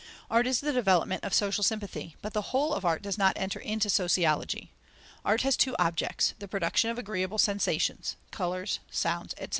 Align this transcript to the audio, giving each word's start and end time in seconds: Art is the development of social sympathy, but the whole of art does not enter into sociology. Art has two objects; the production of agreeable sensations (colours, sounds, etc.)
Art 0.31 0.47
is 0.47 0.61
the 0.61 0.73
development 0.73 1.23
of 1.23 1.31
social 1.31 1.63
sympathy, 1.63 2.15
but 2.23 2.33
the 2.33 2.41
whole 2.41 2.73
of 2.73 2.83
art 2.83 3.03
does 3.03 3.19
not 3.19 3.37
enter 3.37 3.59
into 3.59 3.87
sociology. 3.87 4.71
Art 5.23 5.41
has 5.43 5.55
two 5.55 5.75
objects; 5.77 6.33
the 6.39 6.47
production 6.47 6.89
of 6.89 6.97
agreeable 6.97 7.37
sensations 7.37 8.15
(colours, 8.31 8.79
sounds, 8.89 9.33
etc.) 9.35 9.49